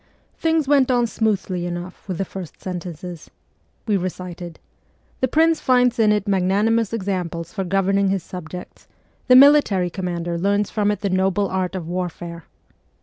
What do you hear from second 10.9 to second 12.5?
the noble art of warfare.'